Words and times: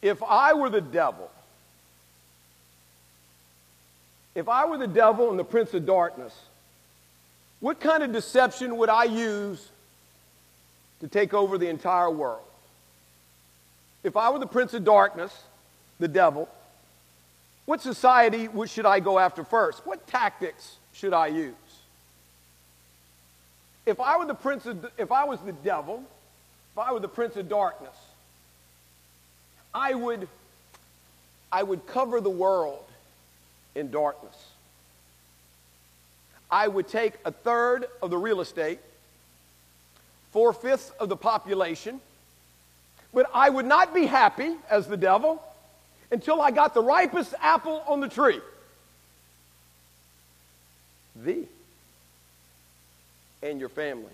If 0.00 0.22
I 0.22 0.54
were 0.54 0.70
the 0.70 0.80
devil, 0.80 1.30
if 4.34 4.48
I 4.48 4.66
were 4.66 4.78
the 4.78 4.86
devil 4.86 5.30
and 5.30 5.38
the 5.38 5.44
prince 5.44 5.74
of 5.74 5.84
darkness, 5.84 6.34
what 7.60 7.80
kind 7.80 8.02
of 8.02 8.12
deception 8.12 8.76
would 8.76 8.88
I 8.88 9.04
use 9.04 9.68
to 11.00 11.08
take 11.08 11.34
over 11.34 11.58
the 11.58 11.68
entire 11.68 12.10
world? 12.10 12.42
If 14.04 14.16
I 14.16 14.30
were 14.30 14.38
the 14.38 14.46
prince 14.46 14.74
of 14.74 14.84
darkness, 14.84 15.36
the 15.98 16.06
devil, 16.06 16.48
what 17.66 17.80
society 17.80 18.48
should 18.66 18.86
I 18.86 19.00
go 19.00 19.18
after 19.18 19.44
first? 19.44 19.84
What 19.84 20.06
tactics 20.06 20.76
should 20.92 21.12
I 21.12 21.26
use? 21.26 21.54
If 23.84 24.00
I 24.00 24.16
were 24.18 24.26
the 24.26 24.34
prince 24.34 24.66
of, 24.66 24.86
if 24.96 25.10
I 25.10 25.24
was 25.24 25.40
the 25.40 25.52
devil, 25.52 26.04
if 26.72 26.78
I 26.78 26.92
were 26.92 27.00
the 27.00 27.08
prince 27.08 27.36
of 27.36 27.48
darkness, 27.48 27.96
I 29.74 29.94
would, 29.94 30.28
I 31.52 31.62
would 31.62 31.86
cover 31.86 32.20
the 32.20 32.30
world 32.30 32.84
in 33.74 33.90
darkness. 33.90 34.34
I 36.50 36.66
would 36.66 36.88
take 36.88 37.14
a 37.24 37.30
third 37.30 37.86
of 38.02 38.10
the 38.10 38.16
real 38.16 38.40
estate, 38.40 38.80
four 40.32 40.52
fifths 40.52 40.90
of 40.98 41.08
the 41.08 41.16
population, 41.16 42.00
but 43.12 43.30
I 43.34 43.50
would 43.50 43.66
not 43.66 43.94
be 43.94 44.06
happy 44.06 44.54
as 44.70 44.86
the 44.86 44.96
devil 44.96 45.42
until 46.10 46.40
I 46.40 46.50
got 46.50 46.74
the 46.74 46.82
ripest 46.82 47.34
apple 47.40 47.82
on 47.86 48.00
the 48.00 48.08
tree. 48.08 48.40
Thee 51.16 51.46
and 53.42 53.60
your 53.60 53.68
family. 53.68 54.12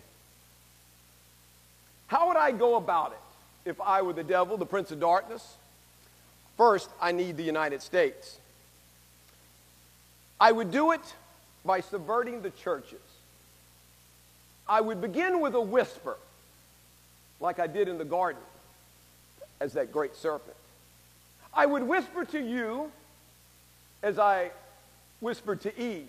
How 2.08 2.28
would 2.28 2.36
I 2.36 2.52
go 2.52 2.76
about 2.76 3.12
it 3.12 3.23
if 3.64 3.80
I 3.80 4.02
were 4.02 4.12
the 4.12 4.24
devil, 4.24 4.56
the 4.56 4.66
prince 4.66 4.90
of 4.90 5.00
darkness? 5.00 5.56
First, 6.56 6.88
I 7.00 7.12
need 7.12 7.36
the 7.36 7.42
United 7.42 7.82
States. 7.82 8.38
I 10.40 10.52
would 10.52 10.70
do 10.70 10.92
it 10.92 11.14
by 11.64 11.80
subverting 11.80 12.42
the 12.42 12.50
churches. 12.50 13.00
I 14.68 14.80
would 14.80 15.00
begin 15.00 15.40
with 15.40 15.54
a 15.54 15.60
whisper, 15.60 16.16
like 17.40 17.58
I 17.58 17.66
did 17.66 17.88
in 17.88 17.98
the 17.98 18.04
garden 18.04 18.42
as 19.60 19.74
that 19.74 19.92
great 19.92 20.14
serpent. 20.16 20.56
I 21.52 21.66
would 21.66 21.82
whisper 21.82 22.24
to 22.24 22.38
you 22.38 22.90
as 24.02 24.18
I 24.18 24.50
whispered 25.20 25.60
to 25.62 25.80
Eve 25.80 26.08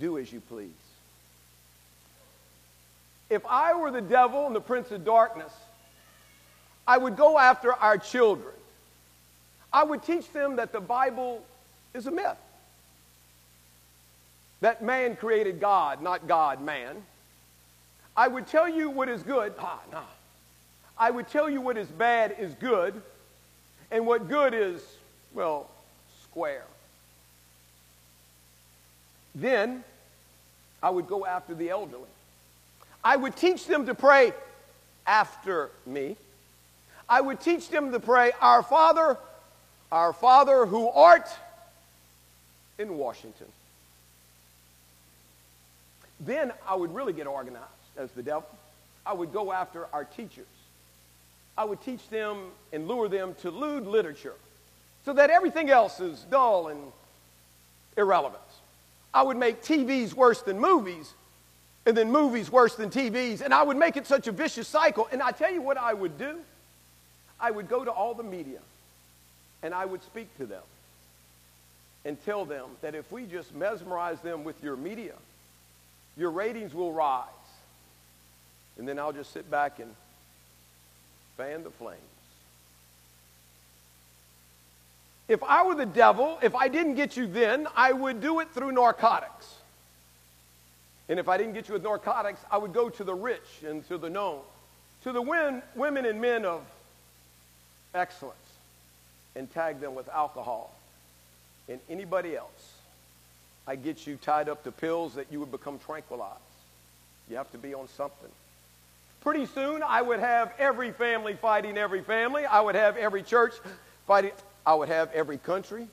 do 0.00 0.18
as 0.18 0.32
you 0.32 0.40
please. 0.40 0.70
If 3.30 3.44
I 3.46 3.74
were 3.74 3.90
the 3.90 4.00
devil 4.00 4.46
and 4.46 4.54
the 4.54 4.60
prince 4.60 4.90
of 4.90 5.04
darkness, 5.04 5.52
I 6.86 6.98
would 6.98 7.16
go 7.16 7.38
after 7.38 7.72
our 7.72 7.98
children. 7.98 8.54
I 9.72 9.82
would 9.82 10.02
teach 10.02 10.30
them 10.32 10.56
that 10.56 10.72
the 10.72 10.80
Bible 10.80 11.42
is 11.94 12.06
a 12.06 12.10
myth. 12.10 12.36
That 14.60 14.82
man 14.82 15.16
created 15.16 15.60
God, 15.60 16.02
not 16.02 16.28
God 16.28 16.62
man. 16.62 16.96
I 18.16 18.28
would 18.28 18.46
tell 18.46 18.68
you 18.68 18.90
what 18.90 19.08
is 19.08 19.22
good. 19.22 19.52
Ah, 19.58 19.80
no. 19.90 20.02
I 20.96 21.10
would 21.10 21.28
tell 21.28 21.50
you 21.50 21.60
what 21.60 21.76
is 21.76 21.88
bad 21.88 22.36
is 22.38 22.54
good, 22.54 23.00
and 23.90 24.06
what 24.06 24.28
good 24.28 24.54
is, 24.54 24.80
well, 25.32 25.68
square. 26.22 26.64
Then 29.34 29.82
I 30.82 30.90
would 30.90 31.08
go 31.08 31.26
after 31.26 31.54
the 31.54 31.70
elderly. 31.70 32.04
I 33.04 33.16
would 33.16 33.36
teach 33.36 33.66
them 33.66 33.86
to 33.86 33.94
pray 33.94 34.32
after 35.06 35.70
me. 35.84 36.16
I 37.08 37.20
would 37.20 37.40
teach 37.40 37.68
them 37.68 37.92
to 37.92 38.00
pray, 38.00 38.32
Our 38.40 38.62
Father, 38.62 39.18
our 39.92 40.14
Father 40.14 40.64
who 40.64 40.88
art 40.88 41.28
in 42.78 42.96
Washington. 42.96 43.46
Then 46.18 46.52
I 46.66 46.74
would 46.74 46.94
really 46.94 47.12
get 47.12 47.26
organized 47.26 47.64
as 47.96 48.10
the 48.12 48.22
devil. 48.22 48.48
I 49.04 49.12
would 49.12 49.32
go 49.32 49.52
after 49.52 49.86
our 49.92 50.04
teachers. 50.04 50.46
I 51.58 51.64
would 51.64 51.82
teach 51.82 52.08
them 52.08 52.38
and 52.72 52.88
lure 52.88 53.08
them 53.08 53.34
to 53.42 53.50
lewd 53.50 53.86
literature 53.86 54.34
so 55.04 55.12
that 55.12 55.28
everything 55.28 55.68
else 55.68 56.00
is 56.00 56.20
dull 56.30 56.68
and 56.68 56.80
irrelevant. 57.96 58.40
I 59.12 59.22
would 59.22 59.36
make 59.36 59.62
TVs 59.62 60.14
worse 60.14 60.40
than 60.40 60.58
movies 60.58 61.12
and 61.86 61.96
then 61.96 62.10
movies 62.10 62.50
worse 62.50 62.74
than 62.74 62.90
TVs, 62.90 63.40
and 63.42 63.52
I 63.52 63.62
would 63.62 63.76
make 63.76 63.96
it 63.96 64.06
such 64.06 64.26
a 64.26 64.32
vicious 64.32 64.68
cycle. 64.68 65.08
And 65.12 65.22
I 65.22 65.32
tell 65.32 65.52
you 65.52 65.60
what 65.60 65.76
I 65.76 65.92
would 65.92 66.18
do 66.18 66.40
I 67.40 67.50
would 67.50 67.68
go 67.68 67.84
to 67.84 67.90
all 67.90 68.14
the 68.14 68.22
media 68.22 68.60
and 69.62 69.74
I 69.74 69.84
would 69.84 70.02
speak 70.02 70.34
to 70.38 70.46
them 70.46 70.62
and 72.04 72.22
tell 72.24 72.44
them 72.44 72.70
that 72.80 72.94
if 72.94 73.10
we 73.10 73.26
just 73.26 73.54
mesmerize 73.54 74.20
them 74.20 74.44
with 74.44 74.62
your 74.62 74.76
media, 74.76 75.14
your 76.16 76.30
ratings 76.30 76.74
will 76.74 76.92
rise. 76.92 77.26
And 78.78 78.88
then 78.88 78.98
I'll 78.98 79.12
just 79.12 79.32
sit 79.32 79.50
back 79.50 79.78
and 79.78 79.94
fan 81.36 81.64
the 81.64 81.70
flames. 81.70 82.00
If 85.28 85.42
I 85.42 85.66
were 85.66 85.74
the 85.74 85.86
devil, 85.86 86.38
if 86.42 86.54
I 86.54 86.68
didn't 86.68 86.94
get 86.94 87.16
you 87.16 87.26
then, 87.26 87.66
I 87.74 87.92
would 87.92 88.20
do 88.20 88.40
it 88.40 88.50
through 88.52 88.72
narcotics. 88.72 89.54
And 91.08 91.18
if 91.18 91.28
I 91.28 91.36
didn't 91.36 91.52
get 91.52 91.68
you 91.68 91.74
with 91.74 91.82
narcotics, 91.82 92.40
I 92.50 92.58
would 92.58 92.72
go 92.72 92.88
to 92.88 93.04
the 93.04 93.14
rich 93.14 93.62
and 93.66 93.86
to 93.88 93.98
the 93.98 94.08
known, 94.08 94.40
to 95.02 95.12
the 95.12 95.20
win, 95.20 95.62
women 95.74 96.06
and 96.06 96.20
men 96.20 96.44
of 96.44 96.62
excellence, 97.94 98.36
and 99.36 99.50
tag 99.52 99.80
them 99.80 99.94
with 99.94 100.08
alcohol 100.08 100.74
and 101.68 101.80
anybody 101.90 102.36
else. 102.36 102.72
I 103.66 103.76
get 103.76 104.06
you 104.06 104.16
tied 104.16 104.48
up 104.48 104.64
to 104.64 104.72
pills 104.72 105.14
that 105.14 105.26
you 105.30 105.40
would 105.40 105.50
become 105.50 105.78
tranquilized. 105.78 106.40
You 107.28 107.36
have 107.36 107.50
to 107.52 107.58
be 107.58 107.74
on 107.74 107.88
something. 107.88 108.30
Pretty 109.22 109.46
soon, 109.46 109.82
I 109.82 110.02
would 110.02 110.20
have 110.20 110.52
every 110.58 110.92
family 110.92 111.34
fighting 111.34 111.78
every 111.78 112.02
family. 112.02 112.44
I 112.44 112.60
would 112.60 112.74
have 112.74 112.98
every 112.98 113.22
church 113.22 113.54
fighting. 114.06 114.32
I 114.66 114.74
would 114.74 114.88
have 114.88 115.10
every 115.12 115.38
country 115.38 115.86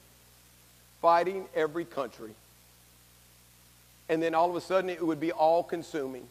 fighting 1.02 1.48
every 1.56 1.86
country. 1.86 2.32
And 4.10 4.22
then 4.22 4.36
all 4.36 4.50
of 4.50 4.56
a 4.56 4.62
sudden, 4.62 4.90
it 4.90 5.06
would 5.06 5.20
be 5.20 5.32
all 5.32 5.64
consuming. 5.64 6.28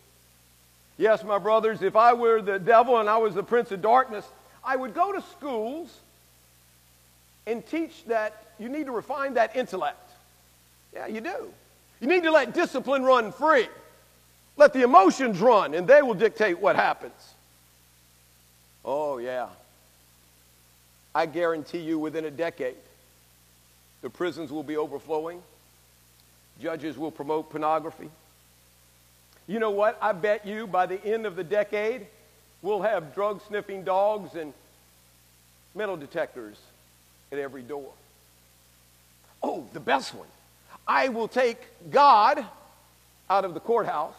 Yes, 0.99 1.25
my 1.25 1.39
brothers, 1.39 1.81
if 1.81 1.97
I 1.97 2.13
were 2.13 2.43
the 2.43 2.59
devil 2.59 2.99
and 2.99 3.09
I 3.09 3.17
was 3.17 3.35
the 3.35 3.43
prince 3.43 3.73
of 3.73 3.81
darkness, 3.81 4.27
I 4.63 4.77
would 4.77 4.95
go 4.95 5.13
to 5.13 5.23
schools 5.23 5.99
and 7.47 7.67
teach 7.67 8.05
that 8.05 8.49
you 8.59 8.69
need 8.69 8.87
to 8.87 8.93
refine 8.93 9.35
that 9.35 9.57
intellect. 9.57 10.11
Yeah, 10.93 11.07
you 11.07 11.23
do. 11.23 11.53
You 12.01 12.07
need 12.07 12.25
to 12.25 12.31
let 12.31 12.53
discipline 12.53 13.03
run 13.03 13.33
free. 13.33 13.69
Let 14.57 14.75
the 14.75 14.83
emotions 14.83 15.41
run, 15.41 15.73
and 15.73 15.87
they 15.87 16.03
will 16.03 16.15
dictate 16.15 16.59
what 16.59 16.77
happens. 16.77 17.35
Oh, 18.85 19.19
yeah. 19.19 19.49
I 21.15 21.27
guarantee 21.27 21.79
you 21.79 21.99
within 21.99 22.25
a 22.25 22.31
decade, 22.31 22.77
the 24.03 24.11
prisons 24.11 24.53
will 24.53 24.63
be 24.63 24.77
overflowing. 24.77 25.43
Judges 26.61 26.99
will 26.99 27.11
promote 27.11 27.51
pornography. 27.51 28.11
You 29.47 29.59
know 29.59 29.71
what? 29.71 29.99
I 30.01 30.13
bet 30.13 30.47
you 30.47 30.67
by 30.67 30.87
the 30.87 31.03
end 31.05 31.27
of 31.27 31.37
the 31.37 31.45
decade, 31.45 32.07
we'll 32.63 32.83
have 32.83 33.15
drug 33.15 33.41
sniffing 33.49 33.83
dogs 33.83 34.35
and 34.35 34.53
metal 35.75 35.97
detectors 35.97 36.57
at 37.33 37.39
every 37.39 37.63
door. 37.63 37.91
Oh, 39.43 39.67
the 39.73 39.81
best 39.81 40.15
one. 40.15 40.29
I 40.87 41.09
will 41.09 41.29
take 41.29 41.59
God 41.91 42.45
out 43.29 43.45
of 43.45 43.55
the 43.55 43.61
courthouse, 43.61 44.15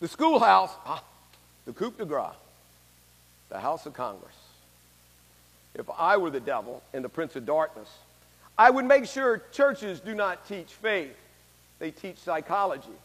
the 0.00 0.08
schoolhouse, 0.08 0.70
ah, 0.84 1.02
the 1.64 1.72
coup 1.72 1.92
de 1.92 2.04
grace, 2.04 2.34
the 3.48 3.58
House 3.58 3.86
of 3.86 3.94
Congress. 3.94 4.34
If 5.74 5.86
I 5.98 6.16
were 6.18 6.30
the 6.30 6.40
devil 6.40 6.82
and 6.92 7.04
the 7.04 7.08
prince 7.08 7.34
of 7.36 7.46
darkness, 7.46 7.88
I 8.56 8.70
would 8.70 8.84
make 8.84 9.06
sure 9.06 9.42
churches 9.50 10.00
do 10.00 10.14
not 10.14 10.46
teach 10.46 10.72
faith, 10.72 11.16
they 11.84 11.90
teach 11.90 12.16
psychology. 12.16 12.96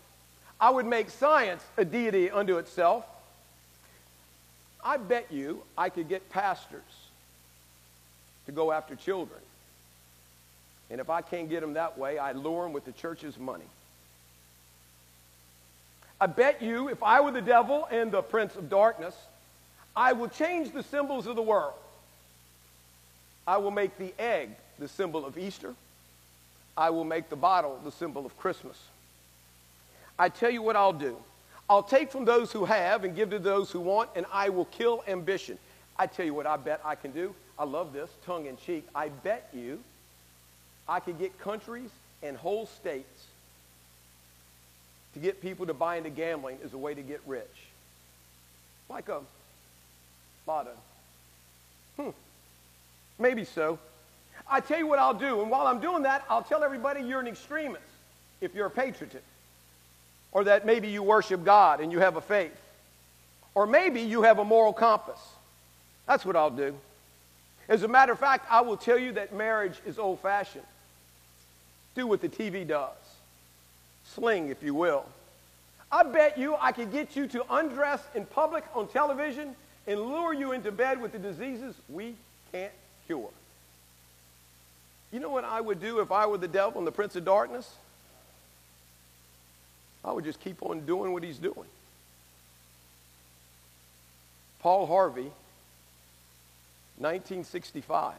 I 0.57 0.69
would 0.69 0.85
make 0.85 1.09
science 1.09 1.61
a 1.75 1.83
deity 1.83 2.31
unto 2.31 2.59
itself. 2.59 3.03
I 4.81 4.95
bet 4.95 5.27
you 5.29 5.63
I 5.77 5.89
could 5.89 6.07
get 6.07 6.29
pastors 6.29 6.81
to 8.45 8.53
go 8.53 8.71
after 8.71 8.95
children. 8.95 9.41
And 10.89 11.01
if 11.01 11.09
I 11.09 11.21
can't 11.21 11.49
get 11.49 11.59
them 11.59 11.73
that 11.73 11.97
way, 11.97 12.17
I 12.17 12.31
lure 12.31 12.63
them 12.63 12.71
with 12.71 12.85
the 12.85 12.93
church's 12.93 13.37
money. 13.37 13.65
I 16.21 16.27
bet 16.27 16.61
you 16.61 16.87
if 16.87 17.03
I 17.03 17.19
were 17.19 17.31
the 17.31 17.41
devil 17.41 17.85
and 17.91 18.13
the 18.13 18.21
prince 18.21 18.55
of 18.55 18.69
darkness, 18.69 19.15
I 19.93 20.13
will 20.13 20.29
change 20.29 20.71
the 20.71 20.83
symbols 20.83 21.27
of 21.27 21.35
the 21.35 21.41
world. 21.41 21.73
I 23.45 23.57
will 23.57 23.71
make 23.71 23.97
the 23.97 24.13
egg 24.17 24.51
the 24.79 24.87
symbol 24.87 25.25
of 25.25 25.37
Easter. 25.37 25.75
I 26.79 26.91
will 26.91 27.03
make 27.03 27.29
the 27.29 27.35
bottle 27.35 27.77
the 27.83 27.91
symbol 27.91 28.25
of 28.25 28.37
Christmas. 28.37 28.77
I 30.17 30.29
tell 30.29 30.49
you 30.49 30.61
what 30.61 30.77
I'll 30.77 30.93
do. 30.93 31.17
I'll 31.69 31.83
take 31.83 32.09
from 32.09 32.23
those 32.23 32.53
who 32.53 32.63
have 32.63 33.03
and 33.03 33.13
give 33.13 33.31
to 33.31 33.37
those 33.37 33.69
who 33.69 33.81
want, 33.81 34.09
and 34.15 34.25
I 34.31 34.47
will 34.47 34.63
kill 34.65 35.03
ambition. 35.05 35.59
I 35.97 36.07
tell 36.07 36.25
you 36.25 36.33
what 36.33 36.47
I 36.47 36.55
bet 36.55 36.79
I 36.85 36.95
can 36.95 37.11
do. 37.11 37.35
I 37.59 37.65
love 37.65 37.91
this, 37.91 38.09
tongue 38.25 38.45
in 38.45 38.55
cheek. 38.55 38.87
I 38.95 39.09
bet 39.09 39.49
you 39.53 39.79
I 40.87 41.01
could 41.01 41.19
get 41.19 41.37
countries 41.37 41.89
and 42.23 42.37
whole 42.37 42.65
states 42.65 43.25
to 45.15 45.19
get 45.19 45.41
people 45.41 45.65
to 45.65 45.73
buy 45.73 45.97
into 45.97 46.09
gambling 46.09 46.59
as 46.63 46.71
a 46.71 46.77
way 46.77 46.93
to 46.93 47.01
get 47.01 47.19
rich. 47.27 47.43
Like 48.89 49.09
a 49.09 49.19
lotto. 50.47 50.71
Hmm. 51.97 52.11
Maybe 53.19 53.43
so. 53.43 53.79
I 54.49 54.59
tell 54.59 54.79
you 54.79 54.87
what 54.87 54.99
I'll 54.99 55.13
do, 55.13 55.41
and 55.41 55.49
while 55.49 55.67
I'm 55.67 55.79
doing 55.79 56.03
that, 56.03 56.25
I'll 56.29 56.43
tell 56.43 56.63
everybody 56.63 57.01
you're 57.01 57.19
an 57.19 57.27
extremist 57.27 57.83
if 58.41 58.55
you're 58.55 58.67
a 58.67 58.71
patriotist. 58.71 59.21
Or 60.31 60.43
that 60.43 60.65
maybe 60.65 60.87
you 60.89 61.03
worship 61.03 61.43
God 61.43 61.79
and 61.79 61.91
you 61.91 61.99
have 61.99 62.15
a 62.15 62.21
faith. 62.21 62.55
Or 63.55 63.65
maybe 63.65 64.01
you 64.01 64.23
have 64.23 64.39
a 64.39 64.45
moral 64.45 64.73
compass. 64.73 65.19
That's 66.07 66.25
what 66.25 66.35
I'll 66.35 66.49
do. 66.49 66.75
As 67.67 67.83
a 67.83 67.87
matter 67.87 68.13
of 68.13 68.19
fact, 68.19 68.47
I 68.49 68.61
will 68.61 68.77
tell 68.77 68.97
you 68.97 69.11
that 69.13 69.33
marriage 69.33 69.79
is 69.85 69.99
old 69.99 70.19
fashioned. 70.19 70.65
Do 71.95 72.07
what 72.07 72.21
the 72.21 72.29
TV 72.29 72.67
does. 72.67 72.95
Sling, 74.05 74.49
if 74.49 74.63
you 74.63 74.73
will. 74.73 75.05
I 75.91 76.03
bet 76.03 76.37
you 76.37 76.55
I 76.59 76.71
could 76.71 76.91
get 76.91 77.15
you 77.15 77.27
to 77.27 77.45
undress 77.53 78.01
in 78.15 78.25
public 78.25 78.63
on 78.73 78.87
television 78.87 79.55
and 79.87 79.99
lure 79.99 80.33
you 80.33 80.51
into 80.51 80.71
bed 80.71 81.01
with 81.01 81.11
the 81.11 81.19
diseases 81.19 81.75
we 81.89 82.15
can't 82.51 82.71
cure. 83.07 83.29
You 85.11 85.19
know 85.19 85.29
what 85.29 85.43
I 85.43 85.59
would 85.59 85.81
do 85.81 85.99
if 85.99 86.11
I 86.11 86.27
were 86.27 86.37
the 86.37 86.47
devil 86.47 86.77
and 86.77 86.87
the 86.87 86.91
prince 86.91 87.15
of 87.15 87.25
darkness? 87.25 87.69
I 90.03 90.11
would 90.11 90.23
just 90.23 90.39
keep 90.39 90.61
on 90.63 90.85
doing 90.85 91.13
what 91.13 91.23
he's 91.23 91.39
doing. 91.39 91.67
Paul 94.59 94.85
Harvey, 94.85 95.31
1965. 96.97 98.13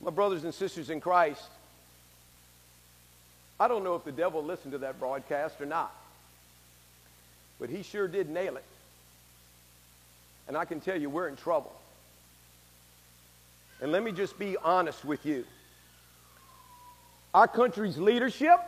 My 0.00 0.10
brothers 0.10 0.44
and 0.44 0.54
sisters 0.54 0.90
in 0.90 1.00
Christ, 1.00 1.48
I 3.58 3.66
don't 3.66 3.82
know 3.82 3.96
if 3.96 4.04
the 4.04 4.12
devil 4.12 4.42
listened 4.42 4.72
to 4.72 4.78
that 4.78 5.00
broadcast 5.00 5.60
or 5.60 5.66
not, 5.66 5.92
but 7.58 7.68
he 7.68 7.82
sure 7.82 8.06
did 8.06 8.30
nail 8.30 8.56
it. 8.56 8.64
And 10.46 10.56
I 10.56 10.64
can 10.64 10.80
tell 10.80 10.98
you, 10.98 11.10
we're 11.10 11.28
in 11.28 11.36
trouble. 11.36 11.74
And 13.80 13.92
let 13.92 14.02
me 14.02 14.12
just 14.12 14.38
be 14.38 14.56
honest 14.56 15.04
with 15.04 15.24
you. 15.24 15.44
Our 17.32 17.46
country's 17.46 17.98
leadership 17.98 18.60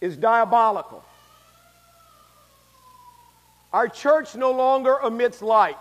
is 0.00 0.16
diabolical. 0.16 1.02
Our 3.72 3.88
church 3.88 4.34
no 4.34 4.50
longer 4.50 4.98
emits 5.02 5.40
light. 5.40 5.76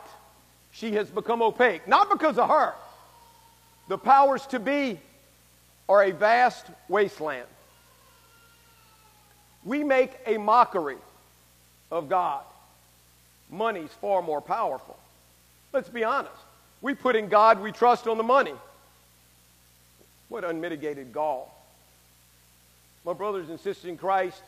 She 0.71 0.93
has 0.93 1.09
become 1.09 1.41
opaque. 1.41 1.87
Not 1.87 2.09
because 2.09 2.37
of 2.37 2.47
her. 2.47 2.73
The 3.89 3.97
powers 3.97 4.45
to 4.47 4.59
be 4.59 4.99
are 5.89 6.03
a 6.03 6.11
vast 6.11 6.67
wasteland. 6.87 7.47
We 9.65 9.83
make 9.83 10.17
a 10.25 10.37
mockery 10.37 10.97
of 11.91 12.07
God. 12.07 12.43
Money's 13.49 13.91
far 13.99 14.21
more 14.21 14.39
powerful. 14.39 14.97
Let's 15.73 15.89
be 15.89 16.05
honest. 16.05 16.31
We 16.81 16.93
put 16.93 17.15
in 17.15 17.29
God 17.29 17.61
we 17.61 17.71
trust 17.71 18.07
on 18.07 18.17
the 18.17 18.23
money. 18.23 18.53
What 20.29 20.43
unmitigated 20.43 21.13
gall. 21.13 21.55
My 23.05 23.13
brothers 23.13 23.49
and 23.49 23.59
sisters 23.59 23.85
in 23.85 23.97
Christ, 23.97 24.41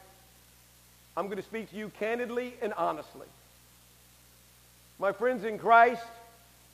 I'm 1.18 1.26
going 1.26 1.38
to 1.38 1.44
speak 1.44 1.70
to 1.72 1.76
you 1.76 1.90
candidly 2.00 2.54
and 2.62 2.74
honestly. 2.74 3.28
My 5.00 5.12
friends 5.12 5.44
in 5.44 5.58
Christ, 5.58 6.04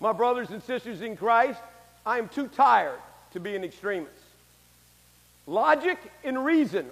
My 0.00 0.12
brothers 0.12 0.50
and 0.50 0.62
sisters 0.62 1.02
in 1.02 1.16
Christ, 1.16 1.60
I 2.04 2.18
am 2.18 2.28
too 2.28 2.48
tired 2.48 2.98
to 3.32 3.40
be 3.40 3.54
an 3.54 3.62
extremist. 3.62 4.12
Logic 5.46 5.98
and 6.24 6.44
reason 6.44 6.90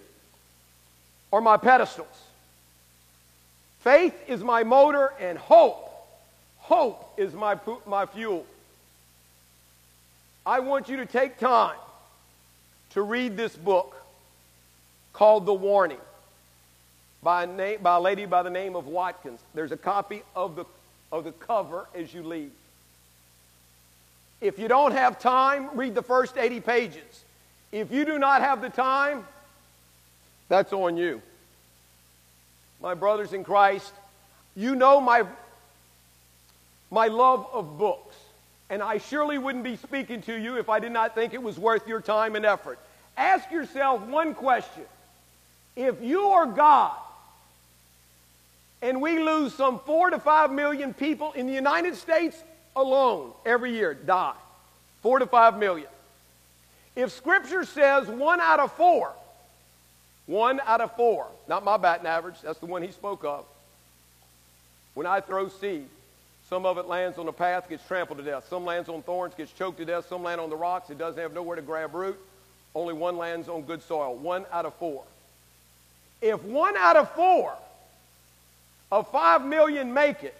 are 1.33 1.41
my 1.41 1.57
pedestals. 1.57 2.23
Faith 3.85 4.15
is 4.29 4.43
my 4.43 4.65
motor, 4.65 5.13
and 5.21 5.37
hope, 5.37 5.91
hope 6.57 7.13
is 7.19 7.35
my, 7.35 7.59
my 7.87 8.07
fuel. 8.07 8.47
I 10.47 10.61
want 10.61 10.89
you 10.89 10.97
to 10.97 11.05
take 11.05 11.37
time 11.37 11.77
to 12.95 13.03
read 13.03 13.37
this 13.37 13.55
book 13.55 13.95
called 15.13 15.45
The 15.45 15.53
Warning 15.53 15.99
by 17.23 17.45
a, 17.45 17.47
name, 17.47 17.83
by 17.83 17.97
a 17.97 18.01
lady 18.01 18.25
by 18.25 18.43
the 18.43 18.49
name 18.49 18.75
of 18.75 18.87
Watkins. 18.87 19.41
There's 19.53 19.71
a 19.71 19.77
copy 19.77 20.23
of 20.35 20.57
the, 20.57 20.65
of 21.13 21.25
the 21.25 21.33
cover 21.33 21.87
as 21.95 22.15
you 22.15 22.23
leave. 22.23 22.53
If 24.41 24.59
you 24.59 24.67
don't 24.67 24.93
have 24.93 25.19
time, 25.19 25.69
read 25.75 25.95
the 25.95 26.03
first 26.03 26.39
80 26.39 26.61
pages. 26.61 27.25
If 27.71 27.93
you 27.93 28.07
do 28.07 28.19
not 28.19 28.41
have 28.41 28.63
the 28.63 28.71
time, 28.71 29.27
that's 30.49 30.73
on 30.73 30.97
you. 30.97 31.21
My 32.81 32.95
brothers 32.95 33.33
in 33.33 33.45
Christ, 33.45 33.93
you 34.55 34.75
know 34.75 35.01
my, 35.01 35.25
my 36.91 37.09
love 37.09 37.47
of 37.53 37.79
books. 37.79 38.17
And 38.71 38.83
I 38.83 38.99
surely 38.99 39.39
wouldn't 39.39 39.65
be 39.65 39.77
speaking 39.77 40.23
to 40.23 40.35
you 40.35 40.57
if 40.59 40.69
I 40.69 40.81
did 40.81 40.93
not 40.93 41.15
think 41.15 41.35
it 41.35 41.43
was 41.43 41.59
worth 41.59 41.87
your 41.87 42.01
time 42.01 42.35
and 42.37 42.45
effort. 42.45 42.79
Ask 43.17 43.51
yourself 43.51 44.03
one 44.03 44.35
question. 44.35 44.85
If 45.77 46.03
you 46.03 46.21
are 46.29 46.47
God, 46.47 46.97
and 48.83 49.01
we 49.01 49.19
lose 49.19 49.55
some 49.55 49.79
four 49.81 50.11
to 50.11 50.19
five 50.19 50.53
million 50.53 50.93
people 50.93 51.33
in 51.33 51.47
the 51.47 51.53
United 51.53 51.97
States 51.97 52.37
alone 52.77 53.33
every 53.47 53.73
year 53.73 53.95
die. 53.95 54.35
Four 55.01 55.21
to 55.21 55.27
five 55.27 55.59
million. 55.59 55.89
If 56.95 57.13
Scripture 57.13 57.65
says 57.65 58.07
one 58.09 58.41
out 58.41 58.61
of 58.61 58.73
four, 58.73 59.13
one 60.27 60.61
out 60.65 60.81
of 60.81 60.95
four, 60.97 61.27
not 61.49 61.65
my 61.65 61.77
batting 61.77 62.07
average, 62.07 62.37
that's 62.43 62.59
the 62.59 62.67
one 62.67 62.83
he 62.83 62.91
spoke 62.91 63.25
of. 63.25 63.45
When 64.95 65.07
I 65.07 65.21
throw 65.21 65.49
seed, 65.49 65.89
some 66.49 66.67
of 66.67 66.79
it 66.79 66.87
lands 66.87 67.19
on 67.19 67.27
the 67.27 67.33
path, 67.33 67.69
gets 67.69 67.87
trampled 67.87 68.19
to 68.19 68.25
death. 68.25 68.47
Some 68.49 68.65
lands 68.65 68.89
on 68.89 69.03
thorns, 69.03 69.35
gets 69.35 69.53
choked 69.53 69.79
to 69.79 69.85
death. 69.85 70.07
Some 70.09 70.23
land 70.23 70.41
on 70.41 70.51
the 70.51 70.57
rocks, 70.57 70.91
it 70.91 70.99
doesn't 70.99 71.21
have 71.21 71.33
nowhere 71.33 71.57
to 71.57 71.63
grab 71.63 71.95
root. 71.95 72.19
Only 72.75 72.95
one 72.95 73.17
lands 73.17 73.49
on 73.49 73.63
good 73.63 73.83
soil. 73.83 74.15
One 74.15 74.45
out 74.53 74.67
of 74.67 74.75
four. 74.75 75.05
If 76.21 76.43
one 76.45 76.77
out 76.77 76.97
of 76.97 77.11
four 77.13 77.55
of 78.93 79.11
five 79.11 79.45
million 79.45 79.93
make 79.93 80.23
it, 80.23 80.35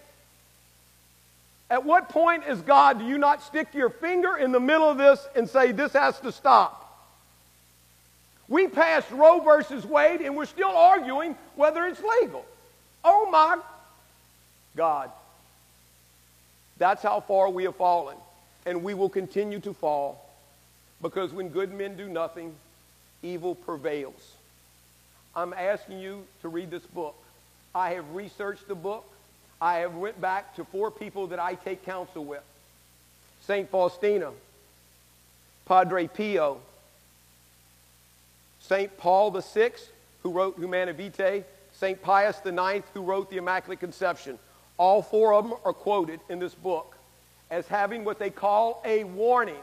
at 1.69 1.83
what 1.83 2.09
point 2.09 2.43
is 2.47 2.61
God, 2.61 2.99
do 2.99 3.05
you 3.05 3.17
not 3.17 3.41
stick 3.41 3.73
your 3.73 3.89
finger 3.89 4.37
in 4.37 4.51
the 4.51 4.59
middle 4.59 4.89
of 4.89 4.97
this 4.97 5.27
and 5.35 5.49
say, 5.49 5.71
this 5.71 5.93
has 5.93 6.19
to 6.19 6.31
stop? 6.31 6.84
We 8.47 8.67
passed 8.67 9.09
Roe 9.11 9.39
versus 9.39 9.85
Wade 9.85 10.21
and 10.21 10.35
we're 10.35 10.45
still 10.45 10.69
arguing 10.69 11.35
whether 11.55 11.85
it's 11.85 12.01
legal. 12.21 12.45
Oh 13.03 13.29
my 13.29 13.59
God. 14.75 15.11
That's 16.77 17.01
how 17.01 17.21
far 17.21 17.49
we 17.49 17.63
have 17.63 17.75
fallen. 17.75 18.17
And 18.65 18.83
we 18.83 18.93
will 18.93 19.09
continue 19.09 19.59
to 19.61 19.73
fall 19.73 20.29
because 21.01 21.31
when 21.31 21.49
good 21.49 21.71
men 21.71 21.95
do 21.97 22.07
nothing, 22.07 22.53
evil 23.23 23.55
prevails. 23.55 24.33
I'm 25.35 25.53
asking 25.53 25.99
you 25.99 26.25
to 26.41 26.47
read 26.47 26.71
this 26.71 26.85
book. 26.85 27.15
I 27.73 27.91
have 27.91 28.09
researched 28.13 28.67
the 28.67 28.75
book. 28.75 29.05
I 29.61 29.79
have 29.79 29.95
went 29.95 30.19
back 30.19 30.55
to 30.55 30.65
four 30.65 30.91
people 30.91 31.27
that 31.27 31.39
I 31.39 31.55
take 31.55 31.85
counsel 31.85 32.23
with. 32.23 32.43
St. 33.41 33.69
Faustina, 33.69 34.31
Padre 35.65 36.07
Pio, 36.07 36.59
St. 38.67 38.95
Paul 38.97 39.31
VI, 39.31 39.71
who 40.23 40.31
wrote 40.31 40.57
Humanae 40.57 40.93
Vitae, 40.93 41.43
St. 41.73 42.01
Pius 42.01 42.37
IX, 42.45 42.87
who 42.93 43.01
wrote 43.01 43.29
the 43.29 43.37
Immaculate 43.37 43.79
Conception. 43.79 44.39
All 44.77 45.01
four 45.01 45.33
of 45.33 45.47
them 45.47 45.57
are 45.63 45.73
quoted 45.73 46.19
in 46.29 46.39
this 46.39 46.55
book 46.55 46.95
as 47.51 47.67
having 47.67 48.03
what 48.03 48.17
they 48.17 48.29
call 48.29 48.81
a 48.83 49.03
warning, 49.03 49.61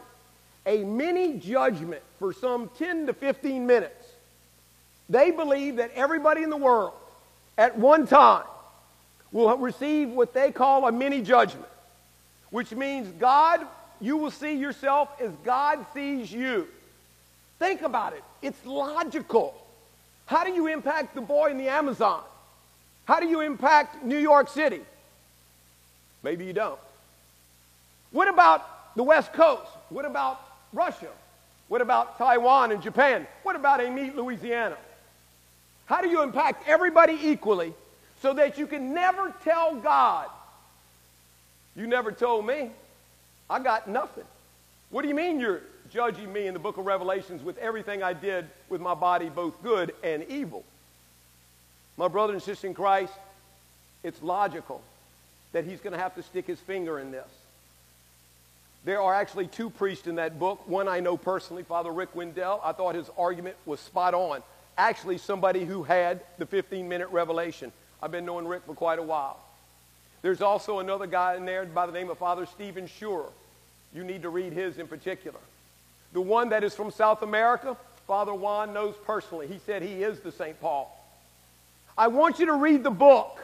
a 0.66 0.84
mini 0.84 1.38
judgment 1.38 2.02
for 2.18 2.32
some 2.32 2.70
10 2.78 3.06
to 3.06 3.12
15 3.12 3.66
minutes. 3.66 4.06
They 5.08 5.30
believe 5.30 5.76
that 5.76 5.90
everybody 5.94 6.42
in 6.42 6.50
the 6.50 6.56
world 6.56 6.92
at 7.58 7.76
one 7.76 8.06
time 8.06 8.44
will 9.32 9.56
receive 9.58 10.10
what 10.10 10.32
they 10.32 10.52
call 10.52 10.86
a 10.86 10.92
mini 10.92 11.22
judgment, 11.22 11.68
which 12.50 12.70
means 12.70 13.08
God, 13.18 13.66
you 14.00 14.16
will 14.16 14.30
see 14.30 14.54
yourself 14.54 15.08
as 15.20 15.32
God 15.44 15.84
sees 15.92 16.30
you. 16.32 16.68
Think 17.62 17.82
about 17.82 18.12
it. 18.12 18.24
It's 18.42 18.66
logical. 18.66 19.54
How 20.26 20.42
do 20.42 20.50
you 20.50 20.66
impact 20.66 21.14
the 21.14 21.20
boy 21.20 21.52
in 21.52 21.58
the 21.58 21.68
Amazon? 21.68 22.20
How 23.04 23.20
do 23.20 23.26
you 23.28 23.40
impact 23.40 24.02
New 24.02 24.18
York 24.18 24.48
City? 24.48 24.80
Maybe 26.24 26.44
you 26.44 26.52
don't. 26.52 26.80
What 28.10 28.26
about 28.26 28.96
the 28.96 29.04
West 29.04 29.32
Coast? 29.32 29.70
What 29.90 30.04
about 30.04 30.40
Russia? 30.72 31.10
What 31.68 31.82
about 31.82 32.18
Taiwan 32.18 32.72
and 32.72 32.82
Japan? 32.82 33.28
What 33.44 33.54
about 33.54 33.80
a 33.80 33.86
Amite, 33.86 34.16
Louisiana? 34.16 34.76
How 35.86 36.02
do 36.02 36.08
you 36.08 36.24
impact 36.24 36.66
everybody 36.66 37.16
equally 37.22 37.74
so 38.22 38.34
that 38.34 38.58
you 38.58 38.66
can 38.66 38.92
never 38.92 39.32
tell 39.44 39.76
God, 39.76 40.26
you 41.76 41.86
never 41.86 42.10
told 42.10 42.44
me, 42.44 42.72
I 43.48 43.60
got 43.60 43.86
nothing? 43.86 44.24
What 44.90 45.02
do 45.02 45.08
you 45.08 45.14
mean 45.14 45.38
you're 45.38 45.60
judging 45.90 46.32
me 46.32 46.46
in 46.46 46.54
the 46.54 46.60
book 46.60 46.78
of 46.78 46.86
Revelations 46.86 47.42
with 47.42 47.58
everything 47.58 48.02
I 48.02 48.12
did 48.12 48.46
with 48.68 48.80
my 48.80 48.94
body, 48.94 49.28
both 49.28 49.62
good 49.62 49.94
and 50.02 50.24
evil? 50.28 50.64
My 51.96 52.08
brother 52.08 52.32
and 52.32 52.42
sister 52.42 52.66
in 52.66 52.74
Christ, 52.74 53.12
it's 54.02 54.22
logical 54.22 54.82
that 55.52 55.64
he's 55.64 55.80
going 55.80 55.92
to 55.92 55.98
have 55.98 56.14
to 56.14 56.22
stick 56.22 56.46
his 56.46 56.58
finger 56.58 56.98
in 56.98 57.10
this. 57.10 57.28
There 58.84 59.00
are 59.00 59.14
actually 59.14 59.46
two 59.46 59.70
priests 59.70 60.06
in 60.06 60.16
that 60.16 60.38
book. 60.38 60.66
One 60.68 60.88
I 60.88 61.00
know 61.00 61.16
personally, 61.16 61.62
Father 61.62 61.92
Rick 61.92 62.16
Wendell. 62.16 62.60
I 62.64 62.72
thought 62.72 62.94
his 62.94 63.08
argument 63.16 63.56
was 63.64 63.78
spot 63.78 64.14
on. 64.14 64.42
Actually, 64.76 65.18
somebody 65.18 65.64
who 65.64 65.82
had 65.82 66.20
the 66.38 66.46
15 66.46 66.88
minute 66.88 67.08
revelation. 67.10 67.70
I've 68.02 68.10
been 68.10 68.24
knowing 68.24 68.48
Rick 68.48 68.62
for 68.66 68.74
quite 68.74 68.98
a 68.98 69.02
while. 69.02 69.38
There's 70.22 70.40
also 70.40 70.80
another 70.80 71.06
guy 71.06 71.36
in 71.36 71.44
there 71.44 71.64
by 71.64 71.86
the 71.86 71.92
name 71.92 72.10
of 72.10 72.18
Father 72.18 72.46
Stephen 72.46 72.88
Schurer. 72.88 73.30
You 73.94 74.02
need 74.02 74.22
to 74.22 74.30
read 74.30 74.52
his 74.52 74.78
in 74.78 74.88
particular. 74.88 75.38
The 76.12 76.20
one 76.20 76.50
that 76.50 76.62
is 76.64 76.74
from 76.74 76.90
South 76.90 77.22
America, 77.22 77.76
Father 78.06 78.34
Juan 78.34 78.72
knows 78.72 78.94
personally. 79.04 79.46
He 79.46 79.58
said 79.64 79.82
he 79.82 80.02
is 80.02 80.20
the 80.20 80.32
St. 80.32 80.60
Paul. 80.60 80.98
I 81.96 82.08
want 82.08 82.38
you 82.38 82.46
to 82.46 82.54
read 82.54 82.82
the 82.82 82.90
book. 82.90 83.40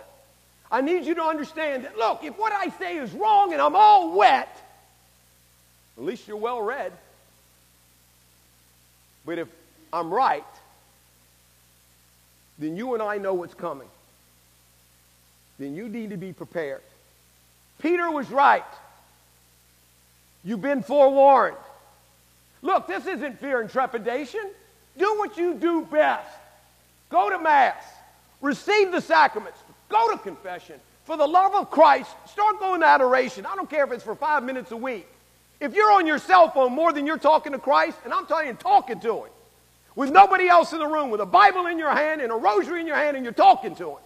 I 0.70 0.80
need 0.80 1.04
you 1.04 1.14
to 1.14 1.22
understand 1.22 1.84
that, 1.84 1.96
look, 1.96 2.24
if 2.24 2.38
what 2.38 2.52
I 2.52 2.68
say 2.78 2.98
is 2.98 3.12
wrong 3.12 3.52
and 3.52 3.62
I'm 3.62 3.74
all 3.74 4.14
wet, 4.14 4.54
at 5.96 6.04
least 6.04 6.28
you're 6.28 6.36
well 6.36 6.60
read. 6.60 6.92
But 9.24 9.38
if 9.38 9.48
I'm 9.92 10.12
right, 10.12 10.44
then 12.58 12.76
you 12.76 12.94
and 12.94 13.02
I 13.02 13.18
know 13.18 13.34
what's 13.34 13.54
coming. 13.54 13.88
Then 15.58 15.74
you 15.74 15.88
need 15.88 16.10
to 16.10 16.16
be 16.16 16.32
prepared. 16.32 16.82
Peter 17.80 18.10
was 18.10 18.30
right. 18.30 18.64
You've 20.44 20.62
been 20.62 20.82
forewarned. 20.82 21.56
Look, 22.62 22.86
this 22.86 23.06
isn't 23.06 23.40
fear 23.40 23.60
and 23.60 23.70
trepidation. 23.70 24.40
Do 24.96 25.18
what 25.18 25.36
you 25.36 25.54
do 25.54 25.82
best. 25.82 26.28
Go 27.10 27.30
to 27.30 27.38
Mass. 27.38 27.82
Receive 28.40 28.92
the 28.92 29.00
sacraments. 29.00 29.58
Go 29.88 30.10
to 30.12 30.18
confession. 30.18 30.80
For 31.04 31.16
the 31.16 31.26
love 31.26 31.54
of 31.54 31.70
Christ, 31.70 32.10
start 32.26 32.58
going 32.58 32.80
to 32.80 32.86
adoration. 32.86 33.46
I 33.46 33.56
don't 33.56 33.70
care 33.70 33.84
if 33.84 33.92
it's 33.92 34.04
for 34.04 34.14
five 34.14 34.42
minutes 34.42 34.72
a 34.72 34.76
week. 34.76 35.08
If 35.60 35.74
you're 35.74 35.90
on 35.90 36.06
your 36.06 36.18
cell 36.18 36.50
phone 36.50 36.72
more 36.72 36.92
than 36.92 37.06
you're 37.06 37.18
talking 37.18 37.52
to 37.52 37.58
Christ, 37.58 37.98
and 38.04 38.12
I'm 38.12 38.26
telling 38.26 38.48
you, 38.48 38.54
talking 38.54 39.00
to 39.00 39.24
Him, 39.24 39.30
with 39.96 40.10
nobody 40.10 40.48
else 40.48 40.72
in 40.72 40.78
the 40.78 40.86
room, 40.86 41.10
with 41.10 41.20
a 41.20 41.26
Bible 41.26 41.66
in 41.66 41.78
your 41.78 41.90
hand 41.90 42.20
and 42.20 42.30
a 42.30 42.34
rosary 42.36 42.80
in 42.80 42.86
your 42.86 42.96
hand, 42.96 43.16
and 43.16 43.24
you're 43.24 43.32
talking 43.32 43.74
to 43.76 43.90
Him. 43.92 43.98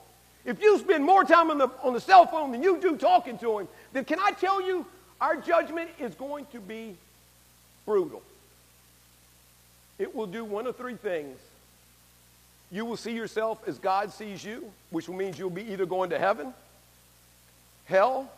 If 0.44 0.62
you 0.62 0.78
spend 0.78 1.04
more 1.04 1.24
time 1.24 1.50
on 1.50 1.58
the, 1.58 1.68
on 1.82 1.92
the 1.92 2.00
cell 2.00 2.26
phone 2.26 2.52
than 2.52 2.62
you 2.62 2.80
do 2.80 2.96
talking 2.96 3.36
to 3.38 3.58
Him, 3.58 3.68
then 3.92 4.04
can 4.04 4.18
I 4.18 4.30
tell 4.30 4.62
you, 4.62 4.86
our 5.20 5.36
judgment 5.36 5.90
is 5.98 6.14
going 6.14 6.46
to 6.52 6.60
be 6.60 6.96
brutal. 7.84 8.22
It 10.02 10.16
will 10.16 10.26
do 10.26 10.44
one 10.44 10.66
of 10.66 10.76
three 10.76 10.96
things. 10.96 11.38
You 12.72 12.84
will 12.84 12.96
see 12.96 13.12
yourself 13.12 13.62
as 13.68 13.78
God 13.78 14.12
sees 14.12 14.44
you, 14.44 14.68
which 14.90 15.08
means 15.08 15.38
you'll 15.38 15.48
be 15.48 15.62
either 15.72 15.86
going 15.86 16.10
to 16.10 16.18
heaven, 16.18 16.52
hell, 17.84 18.28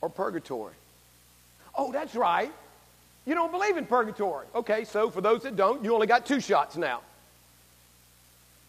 or 0.00 0.08
purgatory. 0.08 0.72
Oh, 1.76 1.92
that's 1.92 2.14
right. 2.14 2.50
You 3.26 3.34
don't 3.34 3.52
believe 3.52 3.76
in 3.76 3.84
purgatory. 3.84 4.46
Okay, 4.54 4.84
so 4.84 5.10
for 5.10 5.20
those 5.20 5.42
that 5.42 5.56
don't, 5.56 5.84
you 5.84 5.92
only 5.92 6.06
got 6.06 6.24
two 6.24 6.40
shots 6.40 6.78
now. 6.78 7.02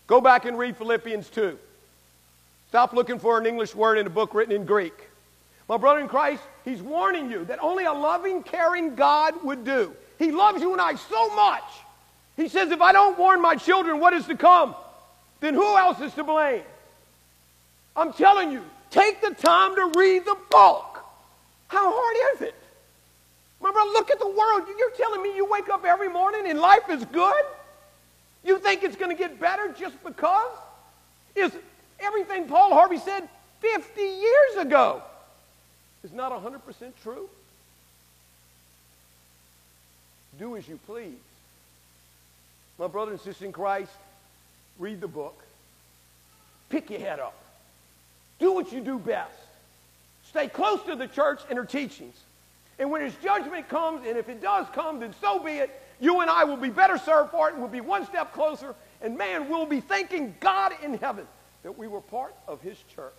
Go 0.08 0.19
back 0.19 0.43
and 0.43 0.58
read 0.58 0.75
Philippians 0.75 1.29
2. 1.29 1.58
Stop 2.67 2.91
looking 2.91 3.17
for 3.17 3.39
an 3.39 3.46
English 3.46 3.74
word 3.74 3.98
in 3.98 4.05
a 4.05 4.10
book 4.10 4.34
written 4.34 4.53
in 4.53 4.65
Greek. 4.65 5.08
My 5.69 5.77
brother 5.77 6.01
in 6.01 6.10
Christ, 6.10 6.43
he's 6.65 6.81
warning 6.81 7.31
you 7.31 7.46
that 7.46 7.60
only 7.63 7.86
a 7.86 7.93
loving, 7.93 8.43
caring 8.43 8.96
God 8.96 9.41
would 9.46 9.63
do. 9.63 9.96
He 10.20 10.32
loves 10.32 10.62
you 10.62 10.74
and 10.74 10.82
I 10.82 10.96
so 10.96 11.34
much. 11.34 11.64
He 12.36 12.50
says, 12.50 12.72
if 12.72 12.82
I 12.82 12.92
don't 12.92 13.18
warn 13.18 13.42
my 13.42 13.56
children 13.56 14.00
what 14.00 14.14
is 14.14 14.26
to 14.28 14.36
come, 14.36 14.76
then 15.40 15.54
who 15.54 15.78
else 15.78 16.00
is 16.02 16.14
to 16.16 16.24
blame? 16.24 16.62
I'm 17.96 18.14
telling 18.14 18.52
you, 18.52 18.62
take 18.92 19.22
the 19.22 19.32
time 19.32 19.76
to 19.76 19.92
read 19.98 20.26
the 20.26 20.38
book. 20.52 21.00
How 21.70 21.92
hard 21.92 22.36
is 22.36 22.42
it? 22.50 22.56
Remember, 23.62 23.80
look 23.92 24.12
at 24.12 24.20
the 24.20 24.28
world. 24.28 24.64
You're 24.78 24.92
telling 24.92 25.24
me 25.24 25.36
you 25.36 25.46
wake 25.50 25.70
up 25.70 25.86
every 25.86 26.10
morning 26.10 26.48
and 26.48 26.60
life 26.60 26.90
is 26.90 27.04
good? 27.06 27.44
You 28.44 28.60
think 28.60 28.84
it's 28.84 28.96
going 28.96 29.16
to 29.16 29.18
get 29.18 29.40
better 29.40 29.74
just 29.78 30.02
because? 30.04 30.52
Is 31.36 31.52
everything 32.00 32.48
Paul 32.48 32.74
Harvey 32.74 32.98
said 32.98 33.28
50 33.62 34.02
years 34.02 34.56
ago 34.60 35.02
is 36.04 36.12
not 36.12 36.32
100% 36.32 36.60
true? 37.04 37.30
Do 40.39 40.55
as 40.55 40.67
you 40.67 40.79
please. 40.88 41.13
My 42.79 42.88
brother 42.88 43.12
and 43.12 43.19
sister 43.19 43.46
in 43.46 43.51
Christ, 43.51 43.91
read 44.79 45.01
the 45.01 45.08
book. 45.08 45.38
Pick 46.69 46.89
your 46.89 47.01
head 47.01 47.19
up. 47.19 47.36
Do 48.39 48.53
what 48.53 48.72
you 48.72 48.79
do 48.79 48.98
best. 48.98 49.34
Stay 50.29 50.48
close 50.48 50.81
to 50.84 50.96
the 50.96 51.08
church 51.08 51.41
and 51.50 51.58
her 51.58 51.65
teachings. 51.65 52.15
And 52.79 52.89
when 52.89 53.01
his 53.01 53.13
judgment 53.22 53.67
comes, 53.67 54.08
and 54.08 54.17
if 54.17 54.29
it 54.29 54.41
does 54.41 54.65
come, 54.74 55.01
then 55.01 55.13
so 55.19 55.39
be 55.39 55.51
it. 55.51 55.69
You 56.00 56.22
and 56.22 56.29
I 56.29 56.46
will 56.46 56.58
be 56.58 56.69
better 56.69 56.98
served 56.98 57.31
for 57.31 57.50
it, 57.50 57.53
and 57.53 57.62
we'll 57.62 57.69
be 57.69 57.81
one 57.81 58.05
step 58.05 58.34
closer. 58.34 58.74
And 59.01 59.17
man, 59.17 59.50
we'll 59.50 59.65
be 59.65 59.81
thanking 59.81 60.34
God 60.39 60.72
in 60.81 60.93
heaven 60.93 61.27
that 61.63 61.77
we 61.77 61.88
were 61.88 62.00
part 62.00 62.34
of 62.48 62.62
his 62.62 62.77
church. 62.96 63.12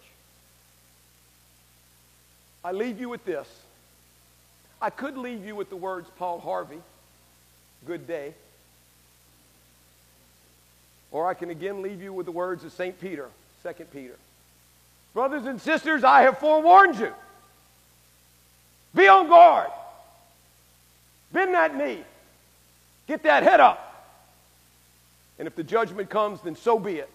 I 2.64 2.72
leave 2.72 2.98
you 2.98 3.10
with 3.10 3.24
this. 3.26 3.46
I 4.80 4.88
could 4.88 5.18
leave 5.18 5.44
you 5.44 5.54
with 5.54 5.68
the 5.68 5.76
words 5.76 6.08
Paul 6.18 6.40
Harvey, 6.40 6.80
good 7.86 8.06
day. 8.06 8.34
Or 11.12 11.26
I 11.26 11.34
can 11.34 11.50
again 11.50 11.82
leave 11.82 12.02
you 12.02 12.12
with 12.12 12.26
the 12.26 12.32
words 12.32 12.64
of 12.64 12.72
St. 12.72 12.98
Peter, 13.00 13.28
2 13.62 13.84
Peter. 13.92 14.16
Brothers 15.12 15.46
and 15.46 15.60
sisters, 15.60 16.04
I 16.04 16.22
have 16.22 16.38
forewarned 16.38 16.98
you. 16.98 17.12
Be 18.94 19.08
on 19.08 19.28
guard. 19.28 19.70
Bend 21.32 21.54
that 21.54 21.76
knee. 21.76 22.04
Get 23.06 23.22
that 23.24 23.42
head 23.42 23.60
up. 23.60 23.86
And 25.38 25.46
if 25.48 25.56
the 25.56 25.64
judgment 25.64 26.10
comes, 26.10 26.40
then 26.42 26.54
so 26.54 26.78
be 26.78 26.96
it. 26.96 27.10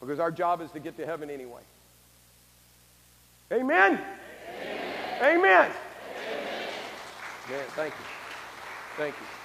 Because 0.00 0.20
our 0.20 0.30
job 0.30 0.60
is 0.60 0.70
to 0.72 0.80
get 0.80 0.96
to 0.98 1.06
heaven 1.06 1.30
anyway. 1.30 1.62
Amen? 3.52 3.92
Amen. 3.92 5.22
Amen. 5.22 5.70
Amen. 7.48 7.64
Thank 7.74 7.94
you. 7.94 8.04
Thank 8.96 9.14
you. 9.14 9.43